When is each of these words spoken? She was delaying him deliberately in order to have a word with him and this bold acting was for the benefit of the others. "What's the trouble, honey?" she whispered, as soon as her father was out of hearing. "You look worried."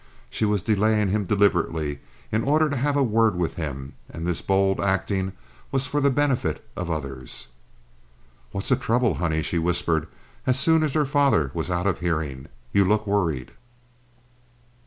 She 0.31 0.45
was 0.45 0.63
delaying 0.63 1.09
him 1.09 1.25
deliberately 1.25 1.99
in 2.31 2.41
order 2.43 2.71
to 2.71 2.75
have 2.75 2.97
a 2.97 3.03
word 3.03 3.35
with 3.35 3.53
him 3.53 3.93
and 4.09 4.25
this 4.25 4.41
bold 4.41 4.79
acting 4.81 5.33
was 5.71 5.85
for 5.85 6.01
the 6.01 6.09
benefit 6.09 6.65
of 6.75 6.87
the 6.87 6.93
others. 6.93 7.49
"What's 8.51 8.69
the 8.69 8.75
trouble, 8.77 9.13
honey?" 9.21 9.43
she 9.43 9.59
whispered, 9.59 10.07
as 10.47 10.59
soon 10.59 10.81
as 10.81 10.95
her 10.95 11.05
father 11.05 11.51
was 11.53 11.69
out 11.69 11.85
of 11.85 11.99
hearing. 11.99 12.47
"You 12.73 12.83
look 12.83 13.05
worried." 13.05 13.51